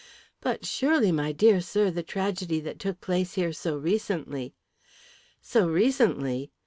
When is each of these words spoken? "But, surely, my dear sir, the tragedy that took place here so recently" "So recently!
"But, 0.39 0.65
surely, 0.65 1.11
my 1.11 1.31
dear 1.31 1.61
sir, 1.61 1.91
the 1.91 2.01
tragedy 2.01 2.59
that 2.61 2.79
took 2.79 2.99
place 3.01 3.35
here 3.35 3.53
so 3.53 3.77
recently" 3.77 4.55
"So 5.43 5.69
recently! 5.69 6.49